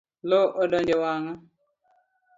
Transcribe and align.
Loo 0.29 0.45
odonje 0.61 0.95
wanga. 1.03 1.33